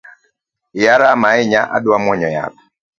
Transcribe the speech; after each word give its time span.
Iya 0.79 0.93
rama 1.01 1.27
ahinya 1.31 1.61
adwa 1.75 1.97
mwonyo 2.03 2.29
yath 2.35 2.59